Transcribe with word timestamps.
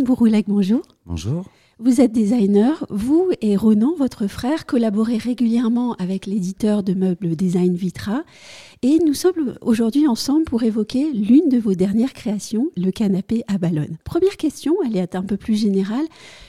Antoine 0.00 0.42
bonjour. 0.46 0.82
Bonjour. 1.04 1.44
Vous 1.78 2.00
êtes 2.00 2.12
designer. 2.12 2.86
Vous 2.88 3.30
et 3.42 3.54
Ronan, 3.54 3.94
votre 3.98 4.28
frère, 4.28 4.64
collaborez 4.64 5.18
régulièrement 5.18 5.92
avec 5.94 6.24
l'éditeur 6.24 6.82
de 6.82 6.94
meubles 6.94 7.36
Design 7.36 7.74
Vitra. 7.74 8.24
Et 8.80 8.98
nous 9.04 9.12
sommes 9.12 9.56
aujourd'hui 9.60 10.08
ensemble 10.08 10.44
pour 10.44 10.62
évoquer 10.62 11.12
l'une 11.12 11.50
de 11.50 11.58
vos 11.58 11.74
dernières 11.74 12.14
créations, 12.14 12.70
le 12.76 12.90
canapé 12.90 13.42
à 13.46 13.58
ballonne. 13.58 13.98
Première 14.04 14.38
question, 14.38 14.74
elle 14.86 14.96
est 14.96 15.14
un 15.14 15.22
peu 15.22 15.36
plus 15.36 15.56
générale. 15.56 16.06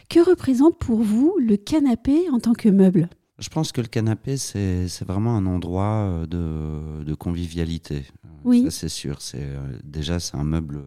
Que 0.09 0.21
représente 0.21 0.77
pour 0.77 1.01
vous 1.01 1.35
le 1.37 1.57
canapé 1.57 2.29
en 2.31 2.39
tant 2.39 2.53
que 2.53 2.69
meuble? 2.69 3.09
Je 3.39 3.49
pense 3.49 3.73
que 3.73 3.81
le 3.81 3.87
canapé, 3.87 4.37
c'est 4.37 4.87
vraiment 5.05 5.35
un 5.35 5.45
endroit 5.45 6.25
de, 6.29 7.03
de 7.03 7.13
convivialité. 7.15 8.03
Oui. 8.45 8.67
C'est 8.69 8.89
sûr. 8.89 9.21
C'est 9.21 9.47
déjà, 9.83 10.19
c'est 10.19 10.37
un 10.37 10.43
meuble 10.43 10.83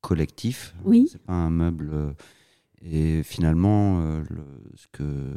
collectif. 0.00 0.74
Oui. 0.84 1.08
C'est 1.10 1.22
pas 1.22 1.32
un 1.32 1.50
meuble 1.50 2.14
et 2.82 3.22
finalement, 3.22 4.00
euh, 4.00 4.22
le, 4.30 4.44
ce 4.76 4.86
que, 4.92 5.34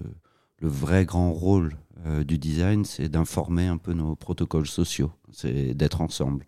le 0.59 0.67
vrai 0.67 1.05
grand 1.05 1.31
rôle 1.33 1.75
euh, 2.05 2.23
du 2.23 2.37
design, 2.37 2.85
c'est 2.85 3.09
d'informer 3.09 3.67
un 3.67 3.77
peu 3.77 3.93
nos 3.93 4.15
protocoles 4.15 4.67
sociaux, 4.67 5.11
c'est 5.31 5.73
d'être 5.73 6.01
ensemble. 6.01 6.45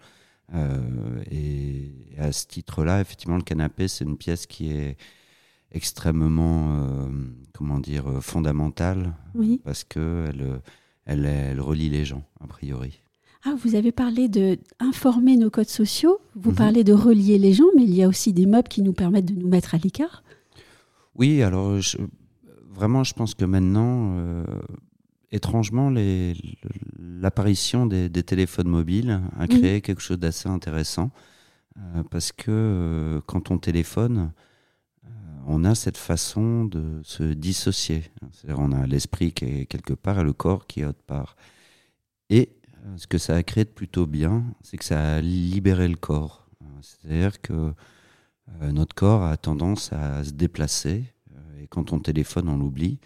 Euh, 0.54 1.24
et, 1.32 1.96
à 2.18 2.32
ce 2.32 2.46
titre-là, 2.46 3.02
effectivement, 3.02 3.38
le 3.38 3.44
canapé, 3.44 3.88
c'est 3.88 4.04
une 4.04 4.18
pièce 4.18 4.46
qui 4.46 4.72
est 4.72 4.98
extrêmement, 5.72 7.10
comment 7.54 7.80
dire, 7.80 8.22
fondamentale, 8.22 9.16
oui. 9.34 9.60
parce 9.64 9.84
que 9.84 10.28
elle, 10.30 10.62
elle, 11.06 11.26
elle, 11.26 11.60
relie 11.60 11.90
les 11.90 12.06
gens, 12.06 12.24
a 12.40 12.46
priori. 12.46 13.03
Ah, 13.46 13.56
vous 13.58 13.76
avez 13.76 13.92
parlé 13.92 14.30
de 14.30 14.58
informer 14.80 15.36
nos 15.36 15.50
codes 15.50 15.68
sociaux, 15.68 16.20
vous 16.36 16.52
-hmm. 16.52 16.56
parlez 16.56 16.84
de 16.84 16.94
relier 16.94 17.38
les 17.38 17.54
gens, 17.54 17.70
mais 17.76 17.84
il 17.84 17.94
y 17.94 18.04
a 18.04 18.08
aussi 18.08 18.32
des 18.32 18.46
meubles 18.46 18.70
qui 18.70 18.82
nous 18.82 18.94
permettent 18.94 19.26
de 19.26 19.36
nous 19.36 19.50
mettre 19.50 19.76
à 19.76 19.78
l'écart. 19.78 20.24
Oui, 21.16 21.44
alors 21.44 21.80
je, 21.82 21.98
vraiment, 22.74 23.04
je 23.04 23.14
pense 23.14 23.36
que 23.36 23.46
maintenant, 23.46 24.16
euh, 24.18 24.46
étrangement, 25.32 25.92
l'apparition 27.00 27.86
des, 27.86 28.10
des, 28.10 28.24
téléphones 28.24 28.70
mobiles 28.70 29.22
a 29.38 29.48
créé 29.48 29.78
mmh. 29.78 29.82
quelque 29.82 30.02
chose 30.02 30.20
d'assez 30.20 30.50
intéressant 30.50 31.12
euh, 31.78 32.04
parce 32.10 32.32
que 32.32 32.46
euh, 32.50 33.22
quand 33.26 33.52
on 33.52 33.58
téléphone, 33.58 34.32
on 35.46 35.66
a 35.66 35.76
cette 35.76 35.98
façon 35.98 36.66
de 36.66 37.02
se 37.04 37.24
dissocier. 37.34 38.04
C'est-à-dire, 38.32 38.60
on 38.60 38.72
a 38.72 38.88
l'esprit 38.88 39.34
qui 39.34 39.46
est 39.46 39.66
quelque 39.66 39.94
part 39.94 40.20
et 40.20 40.24
le 40.24 40.34
corps 40.34 40.68
qui 40.68 40.82
est 40.82 40.86
autre 40.86 41.04
part. 41.06 41.36
Et 42.30 42.50
ce 42.98 43.08
que 43.08 43.18
ça 43.18 43.36
a 43.36 43.44
créé 43.44 43.64
de 43.64 43.70
plutôt 43.70 44.06
bien, 44.06 44.44
c'est 44.62 44.78
que 44.78 44.86
ça 44.86 45.16
a 45.16 45.22
libéré 45.22 45.88
le 45.88 45.96
corps. 45.96 46.48
C'est-à-dire 46.82 47.42
que 47.42 47.74
euh, 48.62 48.72
notre 48.72 48.94
corps 48.94 49.24
a 49.24 49.38
tendance 49.38 49.94
à 49.94 50.24
se 50.24 50.32
déplacer 50.32 51.06
euh, 51.34 51.64
et 51.64 51.68
quand 51.68 51.94
on 51.94 52.00
téléphone, 52.00 52.50
on 52.50 52.58
l'oublie. 52.58 53.00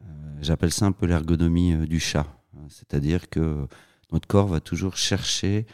Euh, 0.00 0.04
j'appelle 0.40 0.72
ça 0.72 0.86
un 0.86 0.92
peu 0.92 1.06
l'ergonomie 1.06 1.74
du 1.86 1.98
chat, 1.98 2.26
c'est-à-dire 2.68 3.28
que 3.28 3.66
notre 4.12 4.28
corps 4.28 4.48
va 4.48 4.60
toujours 4.60 4.96
chercher 4.96 5.66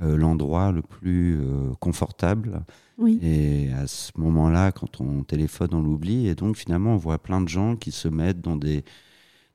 l'endroit 0.00 0.72
le 0.72 0.82
plus 0.82 1.40
confortable. 1.78 2.64
Oui. 2.98 3.20
Et 3.22 3.72
à 3.72 3.86
ce 3.86 4.10
moment-là, 4.16 4.72
quand 4.72 5.00
on 5.00 5.22
téléphone, 5.22 5.68
on 5.70 5.80
l'oublie. 5.80 6.26
Et 6.26 6.34
donc 6.34 6.56
finalement, 6.56 6.94
on 6.94 6.96
voit 6.96 7.22
plein 7.22 7.40
de 7.40 7.48
gens 7.48 7.76
qui 7.76 7.92
se 7.92 8.08
mettent 8.08 8.40
dans 8.40 8.56
des 8.56 8.84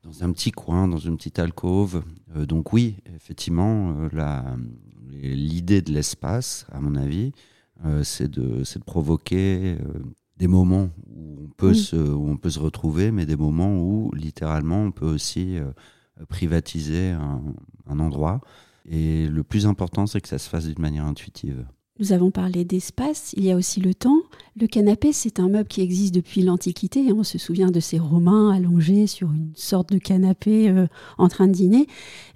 dans 0.03 0.23
un 0.23 0.31
petit 0.31 0.51
coin, 0.51 0.87
dans 0.87 0.97
une 0.97 1.17
petite 1.17 1.39
alcôve. 1.39 2.03
Euh, 2.35 2.45
donc 2.45 2.73
oui, 2.73 2.95
effectivement, 3.15 3.95
euh, 4.13 4.55
l'idée 5.11 5.81
de 5.81 5.91
l'espace, 5.91 6.65
à 6.71 6.79
mon 6.79 6.95
avis, 6.95 7.31
euh, 7.85 8.03
c'est 8.03 8.29
de, 8.29 8.63
de, 8.63 8.83
provoquer 8.83 9.77
des 10.37 10.47
moments 10.47 10.89
où 11.07 11.37
on, 11.43 11.49
peut 11.49 11.69
Oui. 11.69 11.77
se, 11.77 11.95
où 11.95 12.29
on 12.29 12.37
peut 12.37 12.49
se 12.49 12.59
retrouver, 12.59 13.11
mais 13.11 13.25
des 13.25 13.35
moments 13.35 13.77
où 13.77 14.11
littéralement 14.13 14.83
on 14.83 14.91
peut 14.91 15.09
aussi 15.09 15.57
privatiser 16.27 17.11
un, 17.11 17.41
un 17.87 17.99
endroit. 17.99 18.41
Et 18.85 19.27
le 19.27 19.43
plus 19.43 19.67
important, 19.67 20.07
c'est 20.07 20.21
que 20.21 20.27
ça 20.27 20.39
se 20.39 20.49
fasse 20.49 20.65
d'une 20.65 20.81
manière 20.81 21.05
intuitive. 21.05 21.65
Nous 21.99 22.13
avons 22.13 22.31
parlé 22.31 22.63
d'espace, 22.63 23.33
il 23.35 23.43
y 23.43 23.51
a 23.51 23.57
aussi 23.57 23.81
le 23.81 23.93
temps. 23.93 24.21
Le 24.55 24.67
canapé, 24.67 25.11
c'est 25.11 25.37
un 25.37 25.49
meuble 25.49 25.67
qui 25.67 25.81
existe 25.81 26.13
depuis 26.15 26.41
l'Antiquité. 26.41 27.05
et 27.05 27.11
On 27.11 27.25
se 27.25 27.37
souvient 27.37 27.71
de 27.71 27.81
ces 27.81 27.99
Romains 27.99 28.51
allongés 28.51 29.05
sur 29.05 29.33
une 29.33 29.51
sorte 29.53 29.91
de 29.91 29.97
canapé 29.97 30.69
euh, 30.69 30.87
en 31.17 31.27
train 31.27 31.47
de 31.47 31.51
dîner. 31.51 31.87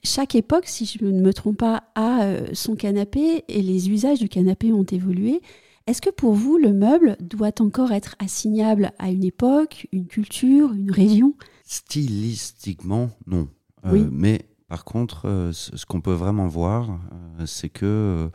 Chaque 0.03 0.35
époque, 0.35 0.65
si 0.67 0.85
je 0.85 1.05
ne 1.05 1.21
me 1.21 1.33
trompe 1.33 1.59
pas, 1.59 1.83
a 1.95 2.23
euh, 2.25 2.47
son 2.51 2.75
canapé 2.75 3.45
et 3.47 3.61
les 3.61 3.89
usages 3.89 4.19
du 4.19 4.27
canapé 4.27 4.73
ont 4.73 4.83
évolué. 4.83 5.39
Est-ce 5.87 6.01
que 6.01 6.09
pour 6.09 6.33
vous, 6.33 6.57
le 6.57 6.73
meuble 6.73 7.15
doit 7.21 7.61
encore 7.61 7.93
être 7.93 8.15
assignable 8.19 8.91
à 8.99 9.11
une 9.11 9.23
époque, 9.23 9.87
une 9.93 10.07
culture, 10.07 10.73
une 10.73 10.91
région? 10.91 11.35
Stylistiquement, 11.63 13.11
non. 13.27 13.47
Euh, 13.85 13.91
Oui. 13.93 14.05
mais 14.11 14.45
par 14.67 14.83
contre, 14.83 15.51
ce 15.53 15.85
qu'on 15.85 16.01
peut 16.01 16.13
vraiment 16.13 16.47
voir, 16.47 16.99
c'est 17.45 17.69
que 17.69 18.29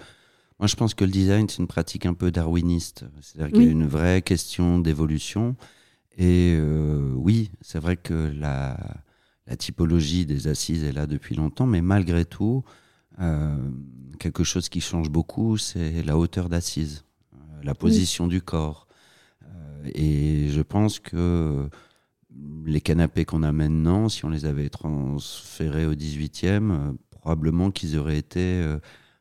moi 0.58 0.66
je 0.66 0.76
pense 0.76 0.94
que 0.94 1.04
le 1.04 1.10
design 1.10 1.48
c'est 1.48 1.58
une 1.58 1.66
pratique 1.68 2.06
un 2.06 2.14
peu 2.14 2.30
darwiniste. 2.30 3.04
C'est-à-dire 3.20 3.52
qu'il 3.52 3.62
y 3.62 3.66
a 3.66 3.68
Oui. 3.68 3.72
une 3.72 3.86
vraie 3.86 4.22
question 4.22 4.78
d'évolution. 4.78 5.56
Et 6.16 6.54
euh, 6.58 7.12
oui, 7.14 7.50
c'est 7.60 7.78
vrai 7.78 7.96
que 7.96 8.32
la, 8.34 8.76
la 9.46 9.56
typologie 9.56 10.26
des 10.26 10.48
assises 10.48 10.82
est 10.82 10.92
là 10.92 11.06
depuis 11.06 11.36
longtemps, 11.36 11.66
mais 11.66 11.80
malgré 11.80 12.24
tout, 12.24 12.64
euh, 13.20 13.56
quelque 14.18 14.42
chose 14.42 14.68
qui 14.68 14.80
change 14.80 15.10
beaucoup, 15.10 15.58
c'est 15.58 16.02
la 16.02 16.18
hauteur 16.18 16.48
d'assise, 16.48 17.04
euh, 17.34 17.38
la 17.62 17.74
position 17.74 18.26
du 18.26 18.42
corps. 18.42 18.88
Euh, 19.44 19.90
et 19.94 20.48
je 20.50 20.60
pense 20.60 20.98
que 20.98 21.68
les 22.66 22.80
canapés 22.80 23.24
qu'on 23.24 23.44
a 23.44 23.52
maintenant, 23.52 24.08
si 24.08 24.24
on 24.24 24.28
les 24.28 24.44
avait 24.44 24.68
transférés 24.70 25.86
au 25.86 25.94
18e, 25.94 26.70
euh, 26.72 26.92
probablement 27.10 27.70
qu'ils 27.70 27.96
auraient 27.96 28.18
été 28.18 28.64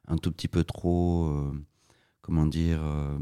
un 0.07 0.17
tout 0.17 0.31
petit 0.31 0.47
peu 0.47 0.63
trop, 0.63 1.25
euh, 1.25 1.51
comment 2.21 2.45
dire, 2.45 2.79
euh, 2.81 3.17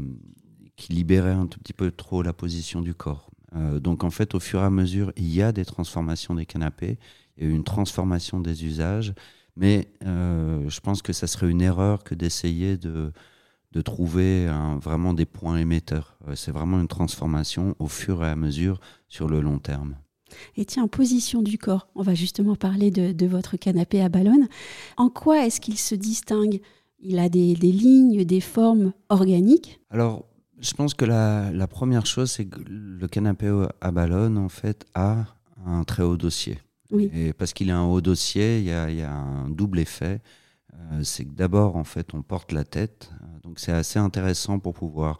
qui 0.76 0.92
libéraient 0.92 1.32
un 1.32 1.46
tout 1.46 1.58
petit 1.58 1.72
peu 1.72 1.90
trop 1.90 2.22
la 2.22 2.32
position 2.32 2.80
du 2.80 2.94
corps. 2.94 3.30
Euh, 3.54 3.80
donc 3.80 4.04
en 4.04 4.10
fait, 4.10 4.34
au 4.34 4.40
fur 4.40 4.60
et 4.60 4.64
à 4.64 4.70
mesure, 4.70 5.12
il 5.16 5.32
y 5.32 5.42
a 5.42 5.52
des 5.52 5.64
transformations 5.64 6.34
des 6.34 6.46
canapés, 6.46 6.98
il 7.36 7.48
y 7.48 7.50
a 7.50 7.54
une 7.54 7.64
transformation 7.64 8.40
des 8.40 8.64
usages, 8.64 9.14
mais 9.56 9.88
je 10.02 10.80
pense 10.80 11.00
que 11.00 11.12
ça 11.14 11.26
serait 11.26 11.50
une 11.50 11.62
erreur 11.62 12.04
que 12.04 12.14
d'essayer 12.14 12.76
de, 12.76 13.12
trouver 13.84 14.46
vraiment 14.80 15.12
des 15.12 15.26
points 15.26 15.58
émetteurs. 15.58 16.18
C'est 16.34 16.50
vraiment 16.50 16.80
une 16.80 16.88
transformation 16.88 17.74
au 17.78 17.88
fur 17.88 18.24
et 18.24 18.28
à 18.28 18.36
mesure 18.36 18.80
sur 19.08 19.28
le 19.28 19.40
long 19.40 19.58
terme. 19.58 19.96
Et 20.56 20.64
tiens, 20.64 20.88
position 20.88 21.42
du 21.42 21.58
corps. 21.58 21.88
On 21.94 22.02
va 22.02 22.14
justement 22.14 22.56
parler 22.56 22.90
de, 22.90 23.12
de 23.12 23.26
votre 23.26 23.56
canapé 23.56 24.02
à 24.02 24.08
ballonne. 24.08 24.48
En 24.96 25.08
quoi 25.08 25.46
est-ce 25.46 25.60
qu'il 25.60 25.78
se 25.78 25.94
distingue? 25.94 26.60
Il 26.98 27.18
a 27.18 27.28
des, 27.28 27.54
des 27.54 27.72
lignes, 27.72 28.24
des 28.24 28.40
formes 28.40 28.92
organiques? 29.08 29.80
Alors, 29.90 30.24
je 30.58 30.72
pense 30.74 30.94
que 30.94 31.04
la, 31.04 31.52
la 31.52 31.66
première 31.66 32.06
chose, 32.06 32.30
c'est 32.30 32.46
que 32.46 32.60
le 32.66 33.06
canapé 33.06 33.66
à 33.80 33.90
ballonne, 33.90 34.38
en 34.38 34.48
fait, 34.48 34.86
a 34.94 35.26
un 35.64 35.84
très 35.84 36.02
haut 36.02 36.16
dossier. 36.16 36.58
Oui. 36.90 37.10
Et 37.14 37.32
parce 37.32 37.52
qu'il 37.52 37.70
a 37.70 37.78
un 37.78 37.84
haut 37.84 38.00
dossier, 38.00 38.58
il 38.58 38.64
y 38.64 38.72
a, 38.72 38.90
il 38.90 38.96
y 38.96 39.02
a 39.02 39.12
un 39.12 39.50
double 39.50 39.78
effet. 39.78 40.20
Euh, 40.72 41.02
c'est 41.02 41.24
que 41.24 41.32
d'abord, 41.32 41.76
en 41.76 41.84
fait, 41.84 42.14
on 42.14 42.22
porte 42.22 42.52
la 42.52 42.64
tête. 42.64 43.10
Euh, 43.22 43.26
Donc, 43.42 43.58
c'est 43.58 43.72
assez 43.72 43.98
intéressant 43.98 44.58
pour 44.58 44.74
pouvoir 44.74 45.18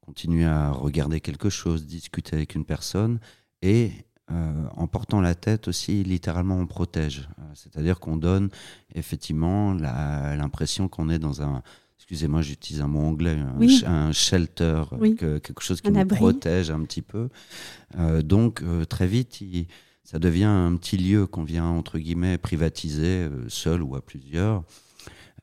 continuer 0.00 0.44
à 0.44 0.70
regarder 0.70 1.20
quelque 1.20 1.48
chose, 1.48 1.86
discuter 1.86 2.36
avec 2.36 2.54
une 2.54 2.64
personne. 2.64 3.20
Et 3.62 3.90
euh, 4.30 4.64
en 4.76 4.86
portant 4.86 5.20
la 5.20 5.34
tête 5.34 5.68
aussi, 5.68 6.02
littéralement, 6.02 6.56
on 6.58 6.66
protège. 6.66 7.28
Euh, 7.38 7.42
C'est-à-dire 7.54 8.00
qu'on 8.00 8.16
donne 8.16 8.48
effectivement 8.94 9.74
l'impression 9.74 10.88
qu'on 10.88 11.08
est 11.10 11.18
dans 11.18 11.42
un. 11.42 11.62
Excusez-moi, 11.98 12.42
j'utilise 12.42 12.82
un 12.82 12.88
mot 12.88 13.00
anglais, 13.00 13.38
un, 13.38 13.54
Oui. 13.58 13.68
sh- 13.68 13.86
un 13.86 14.12
shelter, 14.12 14.82
Oui. 14.98 15.14
que- 15.16 15.38
quelque 15.38 15.62
chose 15.62 15.80
qui 15.80 15.88
Un 15.88 15.92
nous 15.92 16.00
abri. 16.00 16.16
protège 16.16 16.70
un 16.70 16.82
petit 16.84 17.00
peu. 17.02 17.28
Euh, 17.98 18.22
donc, 18.22 18.62
euh, 18.62 18.84
très 18.84 19.06
vite, 19.06 19.40
il- 19.40 19.66
ça 20.04 20.18
devient 20.18 20.44
un 20.44 20.76
petit 20.76 20.98
lieu 20.98 21.26
qu'on 21.26 21.44
vient, 21.44 21.64
entre 21.64 21.98
guillemets, 21.98 22.36
privatiser, 22.36 23.24
euh, 23.24 23.48
seul 23.48 23.82
ou 23.82 23.96
à 23.96 24.02
plusieurs. 24.04 24.64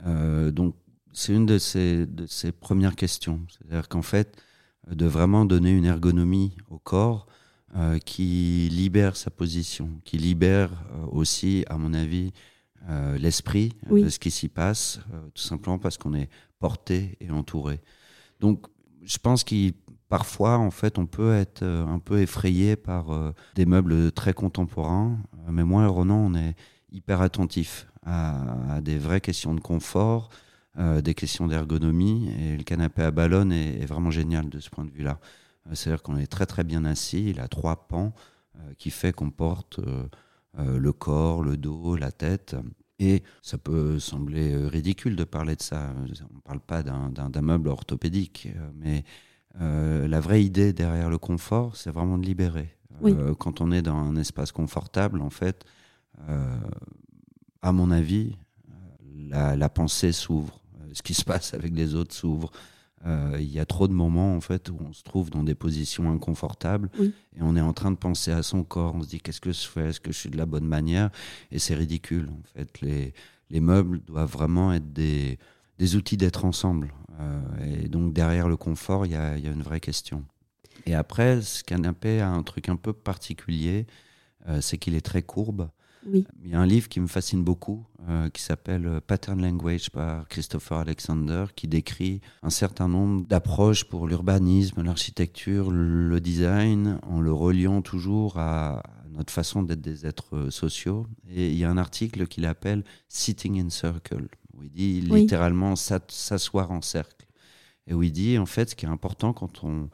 Euh, 0.06 0.51
donc, 0.51 0.75
c'est 1.13 1.34
une 1.34 1.45
de 1.48 1.57
ces, 1.57 2.06
de 2.06 2.25
ces 2.27 2.51
premières 2.51 2.95
questions. 2.95 3.42
C'est-à-dire 3.50 3.89
qu'en 3.89 4.01
fait, 4.04 4.38
euh, 4.89 4.95
de 4.95 5.06
vraiment 5.06 5.45
donner 5.45 5.72
une 5.72 5.86
ergonomie 5.86 6.56
au 6.69 6.77
corps 6.80 7.25
euh, 7.74 8.00
qui 8.00 8.68
libère 8.70 9.16
sa 9.16 9.32
position, 9.32 9.90
qui 10.04 10.18
libère 10.18 10.72
euh, 10.92 11.06
aussi, 11.10 11.64
à 11.70 11.78
mon 11.78 11.94
avis, 11.94 12.34
euh, 12.90 13.18
l'esprit 13.18 13.72
Oui. 13.90 14.04
de 14.04 14.10
ce 14.10 14.20
qui 14.20 14.30
s'y 14.30 14.50
passe, 14.50 15.00
tout 15.34 15.42
simplement 15.42 15.80
parce 15.80 15.98
qu'on 15.98 16.14
est 16.14 16.28
porté 16.60 17.16
et 17.22 17.32
entouré. 17.32 17.80
Donc, 18.42 18.68
je 19.04 19.18
pense 19.18 19.46
qu'il 19.46 19.72
parfois, 20.10 20.58
en 20.58 20.70
fait, 20.70 20.98
on 20.98 21.06
peut 21.06 21.34
être 21.34 21.64
un 21.64 22.00
peu 22.00 22.20
effrayé 22.20 22.76
par 22.76 23.34
des 23.56 23.66
meubles 23.66 24.12
très 24.12 24.34
contemporains, 24.34 25.18
mais 25.50 25.64
moi 25.64 25.84
et 25.84 25.88
Ronan, 25.88 26.26
on 26.30 26.36
est 26.36 26.56
hyper 26.92 27.22
attentif 27.22 27.88
à, 28.06 28.74
à 28.76 28.82
des 28.82 28.98
vraies 28.98 29.22
questions 29.22 29.56
de 29.56 29.62
confort, 29.62 30.28
des 30.78 31.14
questions 31.14 31.48
d'ergonomie, 31.48 32.30
et 32.38 32.58
le 32.58 32.64
canapé 32.64 33.04
à 33.04 33.12
ballonne 33.12 33.54
est, 33.54 33.80
est 33.82 33.86
vraiment 33.86 34.12
génial 34.12 34.50
de 34.50 34.60
ce 34.60 34.70
point 34.70 34.84
de 34.84 34.92
vue-là. 34.92 35.18
C'est-à-dire 35.74 36.04
qu'on 36.04 36.18
est 36.18 36.28
très 36.28 36.46
très 36.46 36.64
bien 36.64 36.86
assis. 36.86 37.30
Il 37.30 37.40
a 37.40 37.48
trois 37.48 37.88
pans 37.88 38.14
qui 38.78 38.92
fait 38.92 39.14
qu'on 39.14 39.32
porte 39.32 39.80
le 40.58 40.92
corps, 40.92 41.44
le 41.44 41.58
dos, 41.58 41.96
la 41.96 42.12
tête. 42.12 42.56
Et 43.00 43.24
ça 43.42 43.58
peut 43.58 43.98
sembler 43.98 44.56
ridicule 44.68 45.16
de 45.16 45.24
parler 45.24 45.56
de 45.56 45.62
ça. 45.62 45.94
On 45.98 46.36
ne 46.36 46.42
parle 46.42 46.60
pas 46.60 46.84
d'un 46.84 47.42
meuble 47.42 47.70
orthopédique, 47.70 48.48
mais 48.76 49.04
la 49.60 50.20
vraie 50.20 50.44
idée 50.44 50.74
derrière 50.74 51.10
le 51.10 51.18
confort, 51.18 51.76
c'est 51.76 51.92
vraiment 51.92 52.18
de 52.18 52.26
libérer. 52.26 52.76
quand 53.40 53.62
on 53.62 53.72
est 53.72 53.82
dans 53.82 53.98
un 53.98 54.16
espace 54.18 54.52
confortable, 54.52 55.22
en 55.22 55.30
fait, 55.30 55.66
à 57.62 57.72
mon 57.72 57.92
avis, 57.92 58.36
la, 59.30 59.70
pensée 59.70 60.12
s'ouvre, 60.12 60.60
euh, 60.82 60.90
ce 60.94 61.02
qui 61.02 61.14
se 61.14 61.24
passe 61.24 61.54
avec 61.54 61.74
les 61.74 61.96
autres 61.96 62.14
s'ouvre. 62.14 62.52
Euh, 63.06 63.38
il 63.39 63.51
y 63.51 63.59
a 63.59 63.65
trop 63.65 63.88
de 63.88 63.94
moments 63.94 64.36
en 64.36 64.42
fait 64.42 64.69
où 64.69 64.77
on 64.80 64.94
se 64.94 65.03
trouve 65.03 65.31
dans 65.31 65.44
des 65.44 65.56
positions 65.56 66.12
inconfortables 66.12 66.89
et 67.00 67.42
on 67.42 67.56
est 67.56 67.62
en 67.62 67.74
train 67.74 67.92
de 67.92 67.98
penser 67.98 68.31
à 68.31 68.44
son 68.44 68.63
corps. 68.63 68.94
On 68.95 69.01
se 69.01 69.07
dit 69.07 69.19
qu'est-ce 69.19 69.42
que 69.42 69.51
je 69.51 69.68
fais? 69.68 69.89
Est-ce 69.89 70.00
que 70.00 70.12
je 70.12 70.18
suis 70.18 70.30
de 70.30 70.38
la 70.38 70.45
bonne 70.45 70.68
manière? 70.68 71.09
Et 71.51 71.57
c'est 71.57 71.74
ridicule 71.74 72.30
en 72.30 72.44
fait. 72.53 72.81
Les, 72.81 73.13
les 73.50 73.59
meubles 73.59 74.01
doivent 74.01 74.31
vraiment 74.31 74.71
être 74.71 74.94
des, 74.94 75.39
des 75.80 75.95
outils 75.95 76.18
d'être 76.18 76.45
ensemble. 76.45 76.94
Euh, 77.19 77.83
et 77.83 77.88
donc 77.88 78.13
derrière 78.13 78.48
le 78.48 78.57
confort, 78.57 79.06
il 79.06 79.13
y 79.13 79.15
a, 79.15 79.38
y 79.38 79.48
a, 79.48 79.51
une 79.51 79.63
vraie 79.63 79.80
question. 79.80 80.24
Et 80.86 80.94
après, 80.94 81.42
ce 81.42 81.63
canapé 81.63 82.21
a 82.21 82.30
un 82.30 82.44
truc 82.44 82.69
un 82.69 82.75
peu 82.75 82.94
particulier, 82.94 83.86
c'est 84.59 84.80
qu'il 84.80 84.95
est 84.95 85.06
très 85.06 85.21
courbe. 85.21 85.69
Il 86.07 86.25
y 86.50 86.53
a 86.53 86.59
un 86.59 86.65
livre 86.65 86.89
qui 86.89 87.00
me 87.00 87.07
fascine 87.07 87.44
beaucoup, 87.44 87.86
euh, 88.09 88.30
qui 88.30 88.42
s'appelle 88.42 88.88
euh, 88.88 89.00
Pattern 89.06 89.42
Language 89.42 89.92
par 89.92 90.27
Christopher 90.27 90.80
Alexander, 90.80 91.45
qui 91.56 91.68
décrit 91.68 92.21
un 92.42 92.50
certain 92.50 92.88
nombre 92.88 93.27
d'approches 93.27 93.83
pour 93.83 94.07
l'urbanisme, 94.07 94.81
l'architecture, 94.81 95.69
le 95.69 96.19
design, 96.19 97.00
en 97.03 97.21
le 97.21 97.31
reliant 97.31 97.81
toujours 97.81 98.38
à 98.38 98.83
notre 99.12 99.31
façon 99.31 99.62
d'être 99.62 99.81
des 99.81 100.06
êtres 100.06 100.36
euh, 100.36 100.50
sociaux. 100.50 101.06
Et 101.30 101.50
il 101.50 101.57
y 101.57 101.63
a 101.63 101.69
un 101.69 101.77
article 101.77 102.27
qu'il 102.27 102.45
appelle 102.45 102.83
Sitting 103.07 103.62
in 103.62 103.69
Circle, 103.69 104.27
où 104.56 104.63
il 104.63 104.71
dit 104.71 105.01
littéralement 105.01 105.75
s'asseoir 105.75 106.71
en 106.71 106.81
cercle. 106.81 107.27
Et 107.88 107.94
où 107.94 108.03
il 108.03 108.12
dit, 108.12 108.38
en 108.38 108.45
fait, 108.45 108.71
ce 108.71 108.75
qui 108.75 108.86
est 108.86 108.89
important 108.89 109.33
quand 109.33 109.63
on 109.63 109.89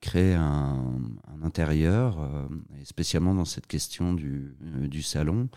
créer 0.00 0.34
un, 0.34 1.00
intérieur, 1.42 2.20
euh, 2.20 2.46
et 2.80 2.84
spécialement 2.84 3.34
dans 3.34 3.44
cette 3.44 3.66
question 3.66 4.14
du, 4.14 4.56
euh, 4.62 4.88
du 4.88 5.02
salon, 5.02 5.48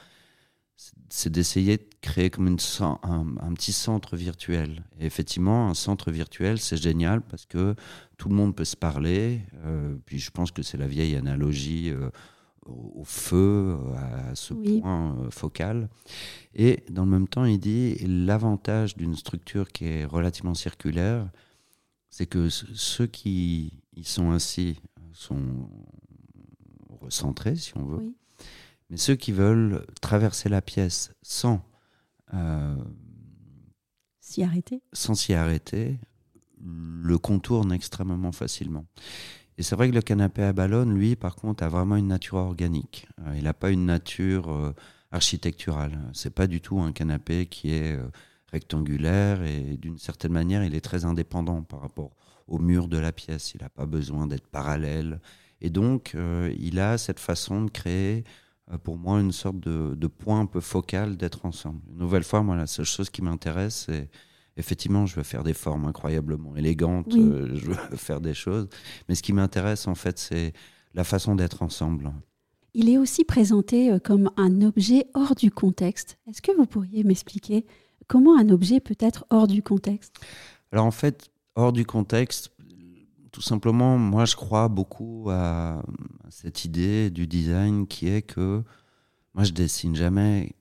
c'est 1.10 1.32
d'essayer 1.32 1.78
de 1.78 1.86
créer 2.02 2.30
comme 2.30 2.48
une, 2.48 2.60
un, 2.80 3.54
petit 3.54 3.74
centre 3.74 4.16
virtuel. 4.16 4.86
Et 5.00 5.06
effectivement, 5.06 5.68
un 5.68 5.74
centre 5.74 6.10
virtuel, 6.12 6.58
c'est 6.60 6.78
génial 6.78 7.22
parce 7.22 7.46
que 7.46 7.76
tout 8.18 8.30
le 8.30 8.36
monde 8.36 8.56
peut 8.56 8.66
se 8.66 8.78
parler. 8.78 9.42
Euh, 9.66 9.96
puis 10.06 10.20
je 10.20 10.32
pense 10.32 10.52
que 10.52 10.62
c'est 10.62 10.78
la 10.78 10.88
vieille 10.88 11.18
analogie 11.18 11.92
au, 12.66 13.04
feu, 13.04 13.78
à 13.98 14.36
ce 14.36 14.54
point 14.54 15.18
focal. 15.32 15.90
Et 16.56 16.86
dans 16.90 17.04
le 17.04 17.12
même 17.12 17.28
temps, 17.28 17.44
il 17.44 17.60
dit 17.60 17.98
l'avantage 18.06 18.96
d'une 18.96 19.16
structure 19.16 19.70
qui 19.74 19.86
est 19.86 20.06
relativement 20.06 20.54
circulaire, 20.54 21.30
c'est 22.10 22.26
que 22.26 22.48
ceux 22.50 23.08
qui 23.08 23.74
ils 24.00 24.08
sont 24.08 24.32
ainsi, 24.32 24.80
sont 25.12 25.70
recentrés, 27.02 27.58
si 27.58 27.76
on 27.78 27.84
veut. 27.84 28.14
Mais 28.90 28.98
ceux 28.98 29.16
qui 29.16 29.34
veulent 29.34 29.86
traverser 30.02 30.48
la 30.48 30.62
pièce 30.62 31.12
sans 31.22 31.62
euh, 32.34 32.78
s'y 34.22 34.42
arrêter, 34.42 34.82
sans 34.94 35.16
s'y 35.16 35.34
arrêter, 35.34 36.00
le 36.62 37.18
contournent 37.18 37.74
extrêmement 37.74 38.32
facilement. 38.32 38.86
Et 39.58 39.64
c'est 39.64 39.76
vrai 39.76 39.90
que 39.90 39.96
le 39.96 40.02
canapé 40.02 40.44
à 40.44 40.54
ballon, 40.54 40.86
lui, 40.86 41.18
par 41.18 41.36
contre, 41.36 41.64
a 41.64 41.68
vraiment 41.68 41.98
une 41.98 42.08
nature 42.08 42.38
organique. 42.38 43.06
Euh, 43.20 43.34
il 43.36 43.44
n'a 43.44 43.54
pas 43.54 43.70
une 43.70 43.86
nature 43.86 44.50
euh, 44.50 44.74
architecturale. 45.12 46.00
C'est 46.14 46.34
pas 46.34 46.48
du 46.48 46.62
tout 46.62 46.80
un 46.80 46.94
canapé 46.94 47.48
qui 47.48 47.72
est 47.72 48.00
rectangulaire 48.48 49.44
et 49.44 49.76
d'une 49.78 49.98
certaine 49.98 50.32
manière, 50.32 50.64
il 50.64 50.74
est 50.74 50.82
très 50.82 51.04
indépendant 51.04 51.64
par 51.64 51.82
rapport 51.82 52.16
au 52.50 52.60
mur 52.60 52.88
de 52.88 52.98
la 52.98 53.12
pièce. 53.12 53.54
Il 53.54 53.62
n'a 53.62 53.70
pas 53.70 53.86
besoin 53.86 54.28
d'être 54.28 54.48
parallèle. 54.48 55.20
Et 55.62 55.70
donc, 55.70 56.14
euh, 56.16 56.54
il 56.58 56.80
a 56.80 56.98
cette 56.98 57.20
façon 57.20 57.64
de 57.64 57.70
créer, 57.70 58.24
euh, 58.72 58.78
pour 58.78 58.98
moi, 58.98 59.20
une 59.20 59.32
sorte 59.32 59.60
de, 59.60 60.08
point 60.08 60.42
un 60.42 60.46
peu 60.46 60.60
focal 60.60 61.18
d'être 61.18 61.46
ensemble. 61.46 61.82
Une 61.90 61.98
nouvelle 61.98 62.24
fois, 62.24 62.44
moi, 62.44 62.56
la 62.56 62.68
seule 62.68 62.86
chose 62.86 63.10
qui 63.10 63.22
m'intéresse, 63.22 63.86
c'est 63.88 64.10
effectivement, 64.58 65.06
je 65.06 65.16
veux 65.16 65.24
faire 65.24 65.44
des 65.44 65.54
formes 65.54 65.86
incroyablement 65.86 66.56
élégantes, 66.56 67.14
euh, 67.16 67.56
je 67.56 67.68
veux 67.68 67.76
faire 67.96 68.22
des 68.22 68.34
choses. 68.34 68.68
Mais 69.08 69.16
ce 69.16 69.24
qui 69.24 69.34
m'intéresse, 69.34 69.88
en 69.88 69.96
fait, 69.96 70.18
c'est 70.20 70.54
la 70.94 71.04
façon 71.04 71.36
d'être 71.36 71.62
ensemble. 71.62 72.12
Il 72.74 72.90
est 72.90 72.98
aussi 72.98 73.24
présenté 73.24 73.98
comme 74.04 74.30
un 74.38 74.62
objet 74.62 75.08
hors 75.14 75.36
du 75.36 75.50
contexte. 75.50 76.18
Est-ce 76.28 76.42
que 76.42 76.56
vous 76.56 76.66
pourriez 76.66 77.04
m'expliquer 77.04 77.66
comment 78.08 78.38
un 78.38 78.50
objet 78.50 78.80
peut 78.80 78.98
être 79.00 79.26
hors 79.30 79.48
du 79.48 79.64
contexte? 79.64 80.16
Alors 80.72 80.86
en 80.86 80.92
fait, 80.92 81.32
hors 81.60 81.74
du 81.74 81.86
contexte, 81.86 82.52
tout 83.32 83.42
simplement, 83.42 83.98
moi 83.98 84.26
je 84.26 84.36
crois 84.36 84.70
beaucoup 84.70 85.30
à, 85.30 85.84
cette 86.30 86.66
idée 86.66 87.10
du 87.10 87.28
design 87.28 87.86
qui 87.86 88.08
est 88.08 88.22
que 88.22 88.64
moi 89.34 89.44
je 89.44 89.52
dessine 89.52 89.96
jamais 89.96 90.54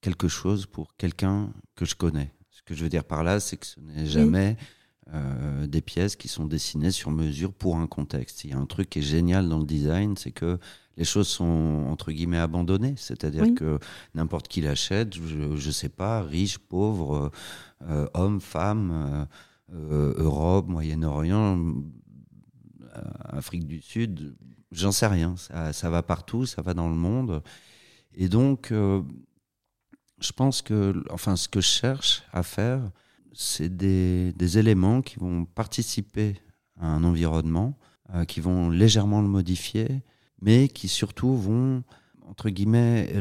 quelque 0.00 0.28
chose 0.28 0.66
pour 0.66 0.96
quelqu'un 0.96 1.52
que 1.74 1.84
je 1.84 1.94
connais. 1.94 2.32
Ce 2.50 2.62
que 2.62 2.74
je 2.74 2.84
veux 2.84 2.88
dire 2.88 3.04
par 3.04 3.24
là, 3.24 3.40
c'est 3.40 3.56
que 3.56 3.66
ce 3.66 3.80
n'est 3.80 4.06
jamais 4.06 4.56
euh, 5.12 5.66
des 5.66 5.80
pièces 5.80 6.14
qui 6.14 6.28
sont 6.28 6.46
dessinées 6.46 6.92
sur 6.92 7.10
mesure 7.10 7.52
pour 7.52 7.76
un 7.76 7.86
contexte. 7.86 8.44
Il 8.44 8.50
y 8.50 8.52
a 8.52 8.58
un 8.58 8.66
truc 8.66 8.90
qui 8.90 9.00
est 9.00 9.02
génial 9.02 9.48
dans 9.48 9.58
le 9.58 9.66
design, 9.66 10.16
c'est 10.16 10.32
que 10.32 10.58
les 10.96 11.04
choses 11.04 11.28
sont 11.28 11.86
entre 11.88 12.12
guillemets 12.12 12.38
abandonnées, 12.38 12.94
c'est-à-dire 12.96 13.54
que 13.54 13.78
n'importe 14.14 14.48
qui 14.48 14.60
l'achète, 14.60 15.14
je 15.14 15.66
ne 15.66 15.72
sais 15.72 15.88
pas, 15.88 16.22
riche, 16.22 16.58
pauvre, 16.58 17.30
euh, 17.82 18.06
homme, 18.14 18.40
femme. 18.40 18.90
Euh, 18.92 19.24
euh, 19.24 19.24
Europe, 19.70 20.68
Moyen-Orient, 20.68 21.58
euh, 22.96 23.02
Afrique 23.24 23.66
du 23.66 23.80
Sud, 23.80 24.36
j'en 24.72 24.92
sais 24.92 25.06
rien. 25.06 25.34
Ça, 25.36 25.90
va 25.90 26.02
partout, 26.02 26.46
ça 26.46 26.62
va 26.62 26.74
dans 26.74 26.88
le 26.88 26.94
monde. 26.94 27.42
Et 28.14 28.28
donc, 28.28 28.72
euh, 28.72 29.02
je 30.20 30.32
pense 30.32 30.62
que, 30.62 31.04
enfin, 31.10 31.36
ce 31.36 31.48
que 31.48 31.60
je 31.60 31.68
cherche 31.68 32.22
à 32.32 32.42
faire, 32.42 32.90
c'est 33.32 33.74
des, 33.76 34.58
éléments 34.58 35.02
qui 35.02 35.18
vont 35.18 35.44
participer 35.44 36.40
à 36.80 36.86
un 36.86 37.04
environnement, 37.04 37.78
qui 38.26 38.40
vont 38.40 38.70
légèrement 38.70 39.20
le 39.20 39.28
modifier, 39.28 40.02
mais 40.40 40.68
qui 40.68 40.88
surtout 40.88 41.36
vont, 41.36 41.84
entre 42.26 42.48
guillemets, 42.48 43.12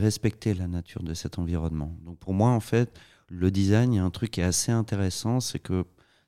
respecter 0.00 0.54
la 0.54 0.66
nature 0.66 1.02
de 1.02 1.14
cet 1.14 1.38
environnement. 1.38 1.96
Donc 2.04 2.18
pour 2.18 2.34
moi, 2.34 2.50
en 2.50 2.60
fait, 2.60 2.98
le 3.28 3.50
design, 3.50 3.92
il 3.92 3.96
y 3.96 3.98
a 4.00 4.04
un 4.04 4.10
truc 4.10 4.32
qui 4.32 4.40
est 4.40 4.44
assez 4.44 4.72
intéressant, 4.72 5.40
c'est 5.40 5.60
que 5.60 5.84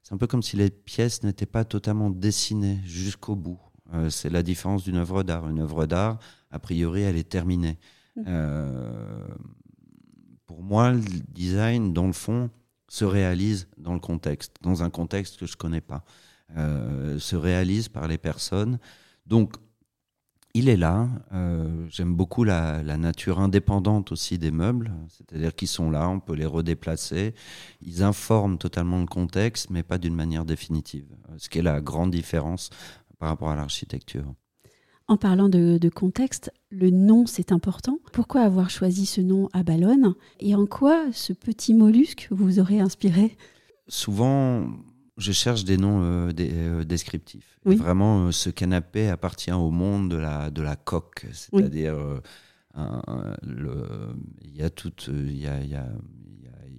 c'est 0.06 0.14
un 0.14 0.18
peu 0.18 0.28
comme 0.28 0.44
si 0.44 0.54
les 0.54 0.70
pièces 0.70 1.24
n'étaient 1.24 1.46
pas 1.46 1.64
totalement 1.64 2.10
dessinées 2.10 2.78
jusqu'au 2.84 3.34
bout. 3.34 3.58
Euh, 3.92 4.08
c'est 4.08 4.30
la 4.30 4.44
différence 4.44 4.84
d'une 4.84 4.98
œuvre 4.98 5.24
d'art. 5.24 5.48
Une 5.48 5.58
œuvre 5.58 5.84
d'art, 5.86 6.20
a 6.52 6.60
priori, 6.60 7.02
elle 7.02 7.16
est 7.16 7.28
terminée. 7.28 7.76
Mmh. 8.14 8.22
Euh, 8.28 9.26
pour 10.46 10.62
moi, 10.62 10.92
le 10.92 11.00
design, 11.00 11.92
dans 11.92 12.06
le 12.06 12.12
fond, 12.12 12.50
se 12.86 13.04
réalise 13.04 13.66
dans 13.78 13.94
le 13.94 13.98
contexte, 13.98 14.54
dans 14.62 14.84
un 14.84 14.90
contexte 14.90 15.40
que 15.40 15.46
je 15.46 15.54
ne 15.54 15.56
connais 15.56 15.80
pas. 15.80 16.04
Euh, 16.56 17.18
se 17.18 17.34
réalise 17.34 17.88
par 17.88 18.06
les 18.06 18.18
personnes. 18.18 18.78
Donc, 19.26 19.56
il 20.56 20.70
est 20.70 20.76
là. 20.76 21.08
Euh, 21.34 21.86
j'aime 21.90 22.14
beaucoup 22.14 22.42
la, 22.42 22.82
nature 22.96 23.40
indépendante 23.40 24.10
aussi 24.10 24.38
des 24.38 24.50
meubles, 24.50 24.90
c'est-à-dire 25.08 25.54
qu'ils 25.54 25.68
sont 25.68 25.90
là, 25.90 26.08
on 26.08 26.18
peut 26.18 26.32
les 26.32 26.46
redéplacer. 26.46 27.34
Ils 27.82 28.02
informent 28.02 28.56
totalement 28.56 28.98
le 28.98 29.06
contexte, 29.06 29.68
mais 29.68 29.82
pas 29.82 29.98
d'une 29.98 30.14
manière 30.14 30.46
définitive, 30.46 31.04
euh, 31.28 31.34
ce 31.36 31.50
qui 31.50 31.58
est 31.58 31.62
la 31.62 31.82
grande 31.82 32.10
différence 32.10 32.70
par 33.18 33.28
rapport 33.28 33.50
à 33.50 33.56
l'architecture. 33.56 34.24
En 35.08 35.18
parlant 35.18 35.50
de, 35.50 35.88
contexte, 35.90 36.50
le 36.70 36.90
nom, 36.90 37.26
c'est 37.26 37.52
important. 37.52 37.98
Pourquoi 38.12 38.40
avoir 38.40 38.70
choisi 38.70 39.04
ce 39.04 39.20
nom 39.20 39.48
à 39.52 39.62
Ballonne 39.62 40.14
Et 40.40 40.54
en 40.54 40.64
quoi 40.66 41.04
ce 41.12 41.34
petit 41.34 41.74
mollusque 41.74 42.28
vous 42.30 42.58
aurait 42.58 42.80
inspiré? 42.80 43.36
Souvent, 43.88 44.66
je 45.16 45.32
cherche 45.32 45.64
des 45.64 45.76
noms 45.76 46.02
euh, 46.02 46.32
euh, 46.38 46.84
descriptifs. 46.84 47.58
Vraiment, 47.64 48.26
euh, 48.26 48.32
ce 48.32 48.50
canapé 48.50 49.08
appartient 49.08 49.52
au 49.52 49.70
monde 49.70 50.10
de 50.10 50.16
la, 50.16 50.50
de 50.50 50.62
la 50.62 50.76
coque, 50.76 51.26
c'est-à-dire 51.32 51.96
il 52.76 54.54
y 54.54 54.62
a 54.62 54.70
tout, 54.70 54.92
il 55.08 55.38
y 55.38 55.46
a, 55.46 55.86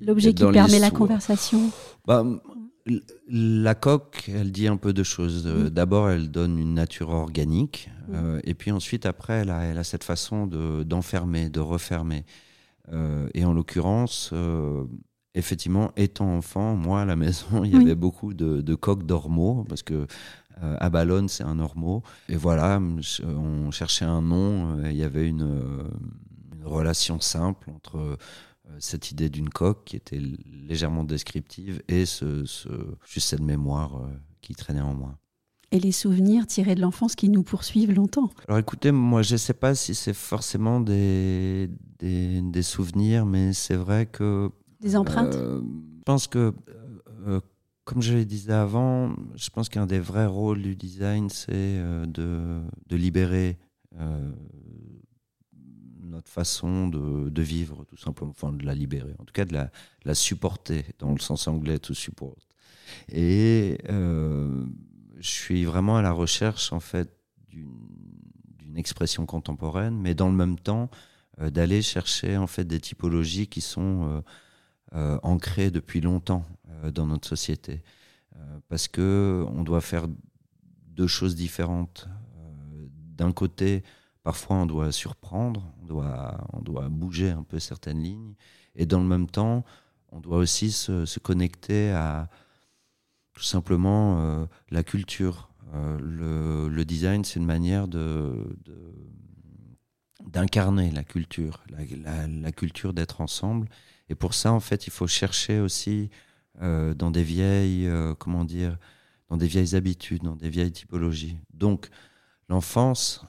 l'objet 0.01 0.33
qui 0.33 0.45
permet 0.51 0.79
la 0.79 0.91
conversation. 0.91 1.71
Bah, 2.05 2.23
la 3.27 3.75
coque, 3.75 4.29
elle 4.33 4.51
dit 4.51 4.67
un 4.67 4.77
peu 4.77 4.93
de 4.93 5.03
choses. 5.03 5.43
D'abord, 5.43 6.09
elle 6.09 6.29
donne 6.31 6.59
une 6.59 6.75
nature 6.75 7.09
organique, 7.09 7.89
et 8.43 8.53
puis 8.53 8.71
ensuite, 8.71 9.07
après, 9.07 9.33
elle 9.33 9.49
a, 9.49 9.63
elle 9.63 9.79
a 9.79 9.83
cette 9.83 10.03
façon 10.03 10.45
d'enfermer, 10.45 11.49
de 11.49 11.59
refermer. 11.59 12.23
et 13.33 13.43
en 13.43 13.53
l'occurrence, 13.53 14.31
effectivement, 15.35 15.91
étant 15.95 16.37
enfant, 16.37 16.75
moi 16.75 17.01
à 17.01 17.05
la 17.05 17.15
maison, 17.15 17.45
il 17.63 17.73
y 17.73 17.75
avait 17.75 17.95
beaucoup 17.95 18.33
de, 18.33 18.75
coques 18.75 19.05
d'ormeaux 19.05 19.65
parce 19.67 19.83
que 19.83 20.07
à 20.59 20.89
Ballon, 20.89 21.27
c'est 21.27 21.43
un 21.43 21.55
normaux. 21.55 22.01
Et 22.29 22.35
voilà, 22.35 22.81
on 23.23 23.69
cherchait 23.69 24.05
un 24.05 24.23
nom. 24.23 24.83
Il 24.85 24.95
y 24.95 25.03
avait 25.03 25.27
une, 25.27 25.61
relation 26.63 27.21
simple 27.21 27.69
entre 27.69 28.17
cette 28.79 29.11
idée 29.11 29.29
d'une 29.29 29.49
coque 29.49 29.85
qui 29.85 29.95
était 29.95 30.19
légèrement 30.67 31.05
descriptive 31.05 31.81
et 31.87 32.05
ce, 32.05 32.43
juste 33.05 33.29
cette 33.29 33.41
mémoire 33.41 34.01
qui 34.41 34.53
traînait 34.55 34.81
en 34.81 34.93
moi 34.93 35.17
et 35.71 35.79
les 35.79 35.91
souvenirs 35.91 36.47
tirés 36.47 36.75
de 36.75 36.81
l'enfance 36.81 37.15
qui 37.15 37.29
nous 37.29 37.43
poursuivent 37.43 37.93
longtemps. 37.93 38.29
Alors 38.47 38.59
écoutez, 38.59 38.91
moi 38.91 39.21
je 39.21 39.33
ne 39.33 39.37
sais 39.37 39.53
pas 39.53 39.75
si 39.75 39.95
c'est 39.95 40.13
forcément 40.13 40.79
des, 40.79 41.69
des, 41.99 42.63
souvenirs, 42.63 43.25
mais 43.25 43.53
c'est 43.53 43.75
vrai 43.75 44.05
que... 44.05 44.49
Des 44.79 44.95
empreintes 44.95 45.35
euh, 45.35 45.61
Je 45.61 46.03
pense 46.05 46.27
que, 46.27 46.53
euh, 47.25 47.39
comme 47.83 48.01
je 48.01 48.13
le 48.13 48.25
disais 48.25 48.53
avant, 48.53 49.15
je 49.35 49.49
pense 49.49 49.69
qu'un 49.69 49.85
des 49.85 49.99
vrais 49.99 50.25
rôles 50.25 50.61
du 50.61 50.75
design, 50.75 51.29
c'est 51.29 51.51
euh, 51.53 52.05
de, 52.05 52.95
libérer 52.95 53.57
notre 56.01 56.29
façon 56.29 56.87
de, 56.87 57.41
vivre, 57.41 57.85
tout 57.85 57.97
simplement, 57.97 58.31
enfin 58.31 58.53
de 58.53 58.65
la 58.65 58.75
libérer, 58.75 59.15
en 59.19 59.25
tout 59.25 59.33
cas 59.33 59.45
de 59.45 59.53
la, 59.53 60.15
supporter, 60.15 60.85
dans 60.99 61.11
le 61.11 61.19
sens 61.19 61.47
anglais, 61.47 61.79
to 61.79 61.93
support. 61.93 62.47
Et 63.09 63.77
je 63.87 65.29
suis 65.29 65.65
vraiment 65.65 65.97
à 65.97 66.01
la 66.01 66.11
recherche 66.11 66.71
en 66.71 66.79
fait 66.79 67.09
d'une 67.49 68.77
expression 68.77 69.25
contemporaine, 69.25 69.99
mais 69.99 70.13
dans 70.13 70.29
le 70.29 70.35
même 70.35 70.57
temps 70.57 70.89
euh, 71.41 71.51
d'aller 71.51 71.83
chercher 71.83 72.35
en 72.35 72.47
fait 72.47 72.65
des 72.65 72.79
typologies 72.79 73.47
qui 73.47 73.61
sont 73.61 74.09
euh, 74.09 74.21
euh, 74.93 75.19
ancrées 75.23 75.71
depuis 75.71 76.01
longtemps 76.01 76.45
dans 76.93 77.07
notre 77.07 77.27
société, 77.27 77.81
parce 78.69 78.87
que 78.87 79.43
on 79.51 79.63
doit 79.63 79.81
faire 79.81 80.05
deux 80.85 81.07
choses 81.07 81.35
différentes. 81.35 82.07
D'un 83.17 83.31
côté, 83.31 83.83
parfois 84.21 84.57
on 84.57 84.65
doit 84.67 84.91
surprendre, 84.91 85.73
on 85.81 85.85
doit, 85.85 86.37
on 86.53 86.61
doit 86.61 86.87
bouger 86.87 87.31
un 87.31 87.41
peu 87.41 87.57
certaines 87.57 88.03
lignes, 88.03 88.35
et 88.75 88.85
dans 88.85 88.99
le 88.99 89.07
même 89.07 89.27
temps, 89.27 89.65
on 90.11 90.19
doit 90.19 90.37
aussi 90.37 90.71
se, 90.71 91.19
connecter 91.19 91.91
à 91.91 92.29
tout 93.33 93.43
simplement 93.43 94.19
euh, 94.19 94.45
la 94.69 94.83
culture. 94.83 95.49
Euh, 95.73 96.69
le, 96.69 96.85
design, 96.85 97.23
c'est 97.23 97.39
une 97.39 97.45
manière 97.45 97.87
de, 97.87 98.57
d'incarner 100.27 100.91
la 100.91 101.03
culture, 101.03 101.63
la, 101.69 102.51
culture 102.51 102.93
d'être 102.93 103.21
ensemble. 103.21 103.67
Et 104.09 104.15
pour 104.15 104.33
ça, 104.33 104.51
en 104.51 104.59
fait, 104.59 104.87
il 104.87 104.91
faut 104.91 105.07
chercher 105.07 105.59
aussi 105.59 106.09
euh, 106.61 106.93
dans 106.93 107.11
des 107.11 107.23
vieilles, 107.23 107.89
comment 108.19 108.43
dire, 108.43 108.77
dans 109.29 109.37
des 109.37 109.47
vieilles 109.47 109.75
habitudes, 109.75 110.23
dans 110.23 110.35
des 110.35 110.49
vieilles 110.49 110.71
typologies. 110.71 111.37
Donc, 111.53 111.89
l'enfance, 112.49 113.25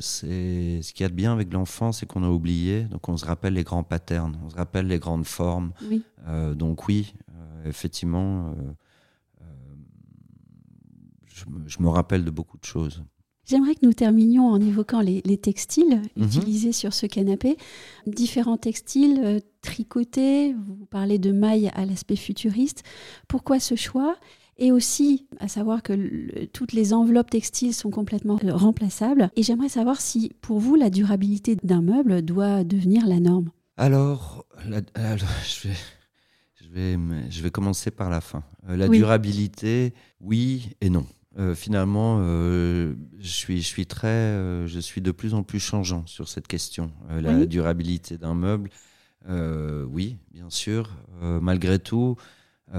c'est 0.00 0.80
ce 0.82 0.92
qu'il 0.92 1.04
y 1.04 1.06
a 1.06 1.08
de 1.08 1.14
bien 1.14 1.32
avec 1.32 1.52
l'enfance, 1.52 2.00
c'est 2.00 2.06
qu'on 2.06 2.24
a 2.24 2.28
oublié. 2.28 2.84
Donc, 2.84 3.08
on 3.08 3.16
se 3.16 3.24
rappelle 3.24 3.54
les 3.54 3.64
grands 3.64 3.84
patterns, 3.84 4.38
on 4.44 4.50
se 4.50 4.56
rappelle 4.56 4.86
les 4.86 4.98
grandes 4.98 5.26
formes. 5.26 5.72
donc, 6.54 6.88
oui, 6.88 7.14
effectivement 7.64 8.54
je 11.66 11.82
me, 11.82 11.88
rappelle 11.88 12.24
de 12.24 12.30
beaucoup 12.30 12.58
de 12.58 12.64
choses. 12.64 13.02
J'aimerais 13.50 13.74
que 13.74 13.84
nous 13.84 13.92
terminions 13.92 14.46
en 14.46 14.60
évoquant 14.60 15.00
les, 15.00 15.22
textiles 15.36 16.02
mhm. 16.14 16.24
utilisés 16.24 16.70
sur 16.70 16.94
ce 16.94 17.06
canapé. 17.06 17.56
Différents 18.06 18.56
textiles 18.56 19.20
euh, 19.24 19.40
tricotés, 19.60 20.52
vous 20.52 20.86
parlez 20.88 21.18
de 21.18 21.32
mailles 21.32 21.68
à 21.74 21.84
l'aspect 21.84 22.14
futuriste. 22.14 22.84
Pourquoi 23.26 23.58
ce 23.58 23.74
choix? 23.74 24.16
Et 24.56 24.70
aussi 24.70 25.26
à 25.40 25.48
savoir 25.48 25.82
que 25.82 26.46
toutes 26.52 26.72
les 26.72 26.92
enveloppes 26.92 27.30
textiles 27.30 27.74
sont 27.74 27.90
complètement 27.90 28.38
euh, 28.44 28.54
remplaçables. 28.54 29.30
Et 29.34 29.42
j'aimerais 29.42 29.68
savoir 29.68 30.00
si 30.00 30.30
pour 30.42 30.60
vous 30.60 30.76
la 30.76 30.88
durabilité 30.88 31.56
d'un 31.64 31.82
meuble 31.82 32.22
doit 32.22 32.62
devenir 32.62 33.04
la 33.04 33.18
norme. 33.18 33.50
Alors, 33.76 34.46
je, 34.64 34.68
vais, 34.70 35.74
je, 36.54 36.68
vais, 36.68 36.98
je, 37.30 37.42
vais, 37.42 37.50
commencer 37.50 37.90
par 37.90 38.10
la 38.10 38.20
fin. 38.20 38.44
Euh, 38.68 38.76
la 38.76 38.86
durabilité, 38.86 39.92
oui 40.20 40.68
et 40.80 40.88
non. 40.88 41.04
Euh, 41.38 41.54
finalement, 41.54 42.18
euh, 42.20 42.94
je, 43.20 43.28
suis, 43.28 43.62
je, 43.62 43.66
suis 43.66 43.86
très, 43.86 44.08
euh, 44.08 44.66
je 44.66 44.80
suis 44.80 45.00
de 45.00 45.12
plus 45.12 45.34
en 45.34 45.44
plus 45.44 45.60
changeant 45.60 46.04
sur 46.06 46.28
cette 46.28 46.48
question. 46.48 46.92
la 47.08 47.46
durabilité 47.46 48.18
d'un 48.18 48.34
meuble, 48.34 48.70
oui, 49.28 50.18
bien 50.32 50.50
sûr. 50.50 50.90
malgré 51.20 51.78
tout, 51.78 52.16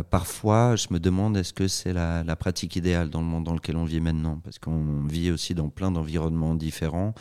parfois, 0.09 0.75
je 0.75 0.87
me 0.91 0.99
demande 0.99 1.37
est-ce 1.37 1.53
que 1.53 1.67
c'est 1.67 1.93
la, 1.93 2.23
la, 2.23 2.35
pratique 2.35 2.75
idéale 2.75 3.09
dans 3.09 3.21
le 3.21 3.27
monde 3.27 3.45
dans 3.45 3.53
lequel 3.53 3.77
on 3.77 3.85
vit 3.85 4.01
maintenant? 4.01 4.39
Parce 4.43 4.59
qu'on 4.59 5.05
vit 5.05 5.31
aussi 5.31 5.55
dans 5.55 5.69
plein 5.69 5.91
d'environnements 5.91 6.55
différents. 6.55 7.13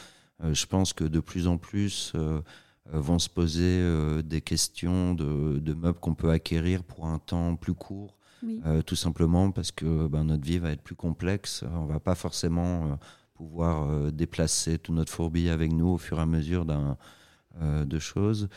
je 0.42 0.66
pense 0.66 0.92
que 0.92 1.04
de 1.04 1.20
plus 1.20 1.46
en 1.46 1.58
plus 1.58 2.12
vont 2.92 3.20
se 3.20 3.28
poser 3.28 4.22
des 4.24 4.40
questions 4.40 5.14
de, 5.14 5.60
de 5.60 5.74
meubles 5.74 6.00
qu'on 6.00 6.14
peut 6.14 6.30
acquérir 6.30 6.82
pour 6.82 7.06
un 7.06 7.20
temps 7.20 7.54
plus 7.54 7.74
court 7.74 8.19
euh, 8.44 8.82
tout 8.82 8.96
simplement 8.96 9.50
parce 9.50 9.72
que 9.72 10.06
ben, 10.06 10.24
notre 10.24 10.44
vie 10.44 10.58
va 10.58 10.70
être 10.70 10.82
plus 10.82 10.94
complexe. 10.94 11.64
On 11.72 11.86
va 11.86 12.00
pas 12.00 12.14
forcément 12.14 12.86
euh, 12.86 12.94
pouvoir 13.34 13.88
euh, 13.88 14.10
déplacer 14.10 14.78
toute 14.78 14.94
notre 14.94 15.12
fourbi 15.12 15.48
avec 15.48 15.72
nous 15.72 15.88
au 15.88 15.98
fur 15.98 16.18
et 16.18 16.22
à 16.22 16.26
mesure 16.26 16.64
de 16.64 17.98
choses. 17.98 18.48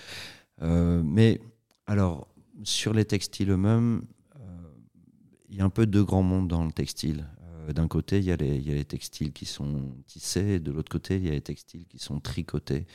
mais 0.61 1.41
alors, 1.87 2.27
sur 2.63 2.93
les 2.93 3.05
textiles 3.05 3.49
eux-mêmes, 3.49 4.03
il 5.49 5.57
y 5.57 5.61
a 5.61 5.65
un 5.65 5.69
peu 5.69 5.85
deux 5.85 6.03
grands 6.03 6.23
mondes 6.23 6.47
dans 6.47 6.63
le 6.63 6.71
textile. 6.71 7.27
D'un 7.73 7.87
côté, 7.87 8.19
il 8.19 8.25
y, 8.25 8.31
a 8.31 8.35
les, 8.35 8.85
textiles 8.85 9.31
qui 9.31 9.45
sont 9.45 9.95
tissés, 10.05 10.59
de 10.59 10.71
l'autre 10.71 10.91
côté, 10.91 11.15
il 11.15 11.25
y 11.25 11.29
a 11.29 11.31
les 11.31 11.41
textiles 11.41 11.85
qui 11.85 11.97
sont 11.97 12.19
tricotés. 12.19 12.85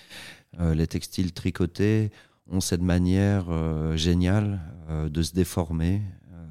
les 0.58 0.86
textiles 0.86 1.32
tricotés 1.32 2.10
ont 2.50 2.60
cette 2.60 2.82
manière 2.82 3.46
géniale 3.96 4.60
de 4.88 5.22
se 5.22 5.32
déformer, 5.32 6.02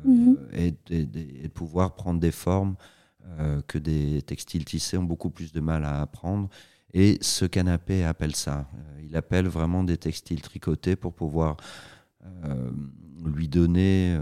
Mhm. 0.08 0.38
et, 0.54 0.72
de 1.06 1.48
pouvoir 1.50 1.96
prendre 1.96 2.20
des 2.20 2.32
formes 2.32 2.76
euh, 3.40 3.62
que 3.68 3.78
des 3.78 4.22
textiles 4.22 4.64
tissés 4.64 4.98
ont 4.98 5.04
beaucoup 5.04 5.30
plus 5.30 5.52
de 5.52 5.60
mal 5.60 5.84
à 5.84 6.02
apprendre. 6.02 6.50
Et 6.94 7.18
ce 7.22 7.46
canapé 7.46 8.06
appelle 8.06 8.36
ça. 8.36 8.70
Euh, 8.74 9.02
il 9.04 9.16
appelle 9.18 9.48
vraiment 9.48 9.84
des 9.84 9.98
textiles 9.98 10.42
tricotés 10.42 10.96
pour 10.96 11.14
pouvoir 11.14 11.58
euh, 12.46 12.72
lui 13.26 13.50
donner 13.50 14.18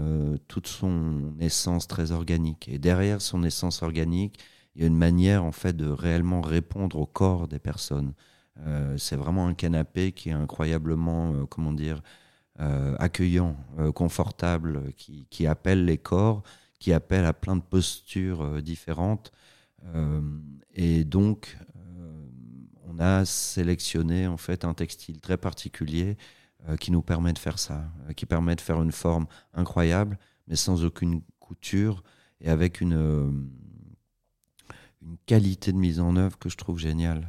toute 0.48 0.66
son 0.66 1.34
essence 1.38 1.86
très 1.86 2.10
organique. 2.10 2.68
Et 2.68 2.78
derrière 2.78 3.20
son 3.20 3.44
essence 3.44 3.82
organique, 3.82 4.40
il 4.74 4.82
y 4.82 4.84
a 4.84 4.88
une 4.88 4.96
manière 4.96 5.44
en 5.44 5.52
fait 5.52 5.76
de 5.76 5.88
réellement 5.88 6.40
répondre 6.40 6.98
au 6.98 7.06
corps 7.06 7.46
des 7.46 7.58
personnes. 7.58 8.12
c'est 8.96 9.16
vraiment 9.16 9.46
un 9.46 9.54
canapé 9.54 10.12
qui 10.12 10.30
est 10.30 10.32
incroyablement, 10.32 11.46
comment 11.46 11.72
dire, 11.72 11.98
euh, 11.98 12.25
accueillant, 12.58 13.56
euh, 13.78 13.92
confortable, 13.92 14.92
qui, 14.96 15.26
qui, 15.30 15.46
appelle 15.46 15.84
les 15.84 15.98
corps, 15.98 16.42
qui 16.78 16.92
appelle 16.92 17.24
à 17.24 17.32
plein 17.32 17.56
de 17.56 17.62
postures 17.62 18.42
euh, 18.42 18.60
différentes. 18.62 19.32
et 20.74 21.04
donc, 21.04 21.56
on 22.88 22.98
a 22.98 23.24
sélectionné 23.24 24.26
en 24.26 24.36
fait 24.36 24.64
un 24.64 24.74
textile 24.74 25.20
très 25.20 25.36
particulier 25.36 26.16
qui 26.80 26.90
nous 26.90 27.02
permet 27.02 27.32
de 27.32 27.38
faire 27.38 27.60
ça, 27.60 27.84
qui 28.16 28.26
permet 28.26 28.56
de 28.56 28.60
faire 28.60 28.82
une 28.82 28.90
forme 28.90 29.26
incroyable, 29.54 30.18
mais 30.48 30.56
sans 30.56 30.84
aucune 30.84 31.22
couture 31.38 32.02
et 32.40 32.48
avec 32.50 32.80
une, 32.80 33.48
une 35.02 35.16
qualité 35.26 35.72
de 35.72 35.78
mise 35.78 36.00
en 36.00 36.16
œuvre 36.16 36.36
que 36.36 36.48
je 36.48 36.56
trouve 36.56 36.78
géniale. 36.78 37.28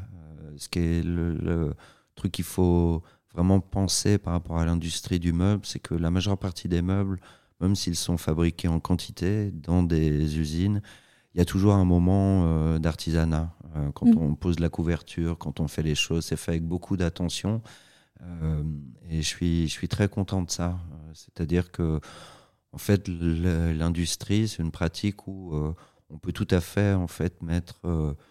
ce 0.58 0.68
qui 0.68 0.80
est 0.80 1.04
le 1.04 1.76
truc 2.16 2.32
qu'il 2.32 2.46
faut 2.46 3.04
vraiment 3.38 3.60
penser 3.60 4.18
par 4.18 4.34
rapport 4.34 4.58
à 4.58 4.66
l'industrie 4.66 5.20
du 5.20 5.32
meuble, 5.32 5.64
c'est 5.64 5.80
que 5.80 5.94
la 5.94 6.10
majeure 6.10 6.40
partie 6.40 6.68
des 6.68 6.82
meubles, 6.82 7.20
même 7.62 7.76
s'ils 7.76 7.96
sont 7.96 8.18
fabriqués 8.18 8.68
en 8.68 8.80
quantité 8.80 9.52
dans 9.52 9.84
des 9.84 10.40
usines, 10.40 10.82
il 11.36 11.38
y 11.38 11.42
a 11.42 11.46
toujours 11.46 11.76
un 11.76 11.86
moment 11.86 12.46
euh, 12.48 12.80
d'artisanat. 12.80 13.54
Euh, 13.76 13.92
quand 13.92 14.08
mm. 14.08 14.18
on 14.18 14.34
pose 14.34 14.60
la 14.60 14.70
couverture, 14.70 15.38
quand 15.38 15.60
on 15.60 15.68
fait 15.68 15.84
les 15.84 15.94
choses, 15.94 16.26
c'est 16.26 16.36
fait 16.36 16.54
avec 16.54 16.64
beaucoup 16.64 16.98
d'attention. 16.98 17.62
Euh, 18.24 18.64
et 19.08 19.22
je 19.22 19.28
suis, 19.28 19.68
je 19.68 19.72
suis 19.72 19.88
très 19.88 20.10
content 20.10 20.42
de 20.42 20.50
ça. 20.50 20.80
C'est-à-dire 21.14 21.72
que, 21.72 22.00
en 22.72 22.80
fait, 22.80 23.08
l'industrie, 23.08 24.48
c'est 24.48 24.64
une 24.64 24.72
pratique 24.72 25.28
où 25.28 25.54
on 26.10 26.18
peut 26.18 26.32
tout 26.32 26.48
à 26.52 26.62
fait 26.62 26.94
en 26.94 27.08
fait 27.08 27.42
mettre 27.42 27.82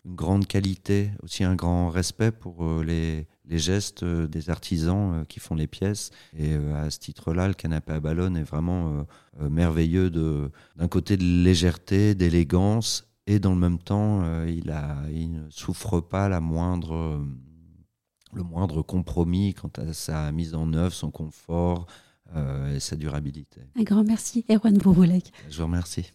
une 0.05 0.15
grande 0.15 0.47
qualité, 0.47 1.11
aussi 1.23 1.45
un 1.45 1.55
grand 1.55 1.91
respect 1.91 2.31
pour 2.31 2.83
les, 2.83 3.27
les 3.49 3.59
gestes 3.59 4.03
euh, 4.03 4.27
des 4.27 4.51
artisans 4.51 5.15
euh, 5.15 5.25
qui 5.25 5.41
font 5.41 5.55
les 5.55 5.67
pièces. 5.67 6.11
Et 6.37 6.53
euh, 6.53 6.87
à 6.87 6.91
ce 6.91 6.99
titre-là, 6.99 7.49
le 7.49 7.55
canapé 7.55 7.93
à 7.93 8.01
ballon 8.01 8.35
est 8.35 8.43
vraiment 8.43 9.07
merveilleux 9.39 10.11
d'un 10.11 10.89
côté 10.89 11.17
de 11.17 11.25
légèreté, 11.25 12.15
d'élégance, 12.15 13.07
et 13.27 13.39
dans 13.39 13.53
le 13.53 13.59
même 13.59 13.79
temps, 13.79 14.23
il, 14.45 14.71
a, 14.71 14.97
il 15.11 15.33
ne 15.33 15.51
souffre 15.51 16.01
pas 16.01 16.29
la 16.29 16.41
moindre, 16.41 17.21
le 18.33 18.43
moindre 18.43 18.83
compromis 18.83 19.55
quant 19.55 19.71
à 19.77 19.93
sa 19.93 20.31
mise 20.33 20.55
en 20.55 20.73
œuvre, 20.73 20.95
son 20.95 21.11
confort 21.11 21.87
et 22.35 22.81
sa 22.81 22.97
durabilité. 22.97 23.63
Un 23.79 23.83
grand 23.83 24.05
merci, 24.05 24.45
Erwan 24.49 24.79
Bouroulek. 24.79 25.33
Je 25.51 25.59
vous 25.59 25.65
remercie. 25.65 26.13